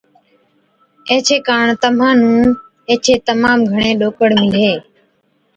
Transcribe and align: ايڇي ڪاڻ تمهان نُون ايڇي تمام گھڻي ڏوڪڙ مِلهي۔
ايڇي 1.09 1.37
ڪاڻ 1.47 1.65
تمهان 1.81 2.15
نُون 2.23 2.41
ايڇي 2.89 3.15
تمام 3.29 3.57
گھڻي 3.71 3.91
ڏوڪڙ 4.01 4.29
مِلهي۔ 4.41 4.73